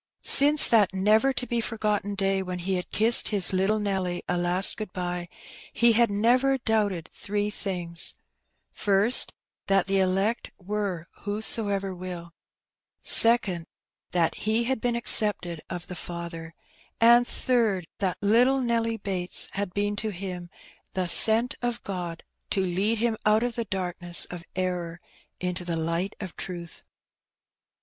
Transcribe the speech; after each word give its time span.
Since 0.25 0.67
that 0.69 0.95
never 0.95 1.31
to 1.31 1.45
be 1.45 1.61
forgotten 1.61 2.15
day 2.15 2.41
when 2.41 2.57
he 2.57 2.73
had 2.73 2.89
kissed 2.89 3.29
his 3.29 3.53
little 3.53 3.77
Nelly 3.77 4.23
a 4.27 4.35
last 4.35 4.75
good 4.75 4.91
bye, 4.93 5.29
he 5.73 5.91
had 5.93 6.09
never 6.09 6.57
doubted 6.57 7.07
three 7.13 7.51
things:— 7.51 8.15
First, 8.71 9.31
that 9.67 9.85
the 9.85 9.99
elect 9.99 10.49
were 10.57 11.05
^' 11.17 11.21
whoso 11.25 11.67
ever 11.67 11.93
wilP'; 11.93 12.31
second, 13.03 13.67
that 14.09 14.33
he 14.33 14.63
had 14.63 14.81
been 14.81 14.95
accepted 14.95 15.61
of 15.69 15.85
the 15.85 15.93
Father; 15.93 16.55
and, 16.99 17.27
third, 17.27 17.85
that 17.99 18.17
little 18.21 18.59
Nelly 18.59 18.97
Bates 18.97 19.49
had 19.51 19.71
been 19.71 19.95
to 19.97 20.09
him 20.09 20.49
the 20.93 21.05
"sent 21.07 21.53
of 21.61 21.83
God,^^ 21.83 22.21
to 22.49 22.61
lead 22.61 22.97
him 22.97 23.17
out 23.23 23.43
of 23.43 23.53
the 23.53 23.65
darkness 23.65 24.25
of 24.31 24.43
error 24.55 24.99
into 25.39 25.63
the 25.63 25.77
light 25.77 26.15
of 26.19 26.35
truth. 26.35 26.85